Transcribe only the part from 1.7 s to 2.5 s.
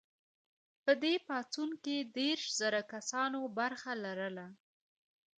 کې دیرش